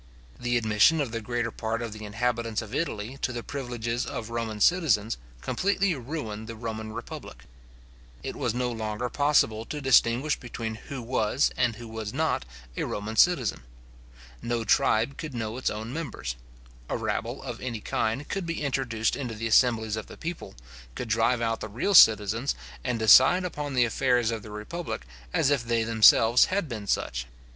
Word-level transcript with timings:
The 0.39 0.57
admission 0.57 0.99
of 0.99 1.11
the 1.11 1.21
greater 1.21 1.51
part 1.51 1.83
of 1.83 1.93
the 1.93 2.05
inhabitants 2.05 2.63
of 2.63 2.73
Italy 2.73 3.19
to 3.21 3.31
the 3.31 3.43
privileges 3.43 4.03
of 4.03 4.31
Roman 4.31 4.59
citizens, 4.59 5.17
completely 5.41 5.93
ruined 5.93 6.47
the 6.47 6.55
Roman 6.55 6.91
republic. 6.91 7.43
It 8.23 8.35
was 8.35 8.55
no 8.55 8.71
longer 8.71 9.09
possible 9.09 9.63
to 9.65 9.79
distinguish 9.79 10.35
between 10.39 10.73
who 10.87 11.03
was, 11.03 11.51
and 11.55 11.75
who 11.75 11.87
was 11.87 12.15
not, 12.15 12.45
a 12.75 12.83
Roman 12.83 13.15
citizen. 13.15 13.61
No 14.41 14.63
tribe 14.63 15.17
could 15.19 15.35
know 15.35 15.55
its 15.57 15.69
own 15.69 15.93
members. 15.93 16.35
A 16.89 16.97
rabble 16.97 17.43
of 17.43 17.61
any 17.61 17.79
kind 17.79 18.27
could 18.27 18.47
be 18.47 18.63
introduced 18.63 19.15
into 19.15 19.35
the 19.35 19.45
assemblies 19.45 19.95
of 19.95 20.07
the 20.07 20.17
people, 20.17 20.55
could 20.95 21.09
drive 21.09 21.41
out 21.41 21.59
the 21.59 21.69
real 21.69 21.93
citizens, 21.93 22.55
and 22.83 22.97
decide 22.97 23.43
upon 23.45 23.75
the 23.75 23.85
affairs 23.85 24.31
of 24.31 24.41
the 24.41 24.49
republic, 24.49 25.05
as 25.31 25.51
if 25.51 25.63
they 25.63 25.83
themselves 25.83 26.45
had 26.45 26.67
been 26.67 26.87
such. 26.87 27.27